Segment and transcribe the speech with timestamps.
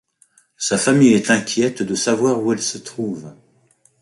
[0.57, 3.31] Sa famille est inquiète de savoir où elle se trouve.